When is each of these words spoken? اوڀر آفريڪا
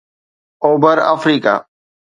اوڀر 0.63 0.97
آفريڪا 1.13 1.53